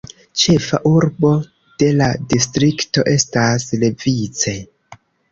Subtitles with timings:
[0.41, 1.29] Ĉefa urbo
[1.83, 4.55] de la distrikto estas Levice.